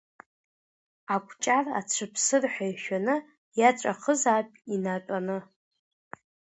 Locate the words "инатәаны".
4.73-5.37